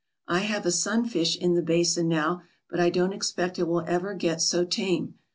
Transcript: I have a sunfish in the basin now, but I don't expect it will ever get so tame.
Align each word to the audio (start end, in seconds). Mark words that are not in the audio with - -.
I 0.27 0.39
have 0.39 0.65
a 0.65 0.71
sunfish 0.71 1.37
in 1.37 1.53
the 1.53 1.61
basin 1.61 2.07
now, 2.07 2.41
but 2.71 2.79
I 2.79 2.89
don't 2.89 3.13
expect 3.13 3.59
it 3.59 3.67
will 3.67 3.83
ever 3.85 4.15
get 4.15 4.41
so 4.41 4.65
tame. 4.65 5.19